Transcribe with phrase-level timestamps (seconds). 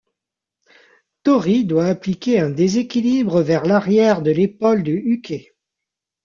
[1.21, 5.53] Tori doit appliquer un déséquilibre vers l'arrière de l'épaule de Uke.